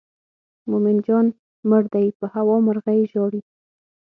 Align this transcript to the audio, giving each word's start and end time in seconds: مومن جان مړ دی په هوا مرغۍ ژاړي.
مومن 0.69 0.97
جان 1.05 1.25
مړ 1.69 1.83
دی 1.93 2.07
په 2.19 2.25
هوا 2.33 2.55
مرغۍ 2.65 3.01
ژاړي. 3.11 3.41